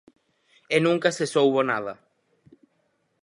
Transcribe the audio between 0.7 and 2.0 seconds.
E nunca se soubo nada.